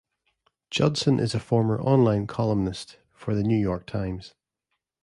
Judson 0.71 1.19
is 1.19 1.35
a 1.35 1.39
former 1.39 1.79
on-line 1.79 2.25
columnist 2.25 2.97
for 3.13 3.35
the 3.35 3.43
"New 3.43 3.55
York 3.55 3.85
Times". 3.85 4.33